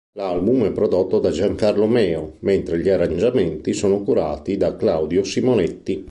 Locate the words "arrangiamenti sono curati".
2.89-4.57